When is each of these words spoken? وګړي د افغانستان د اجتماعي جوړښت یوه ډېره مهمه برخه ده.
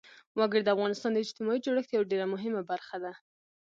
وګړي 0.37 0.61
د 0.63 0.69
افغانستان 0.75 1.11
د 1.13 1.17
اجتماعي 1.23 1.59
جوړښت 1.65 1.89
یوه 1.91 2.09
ډېره 2.11 2.25
مهمه 2.33 2.61
برخه 2.71 2.97
ده. 3.03 3.11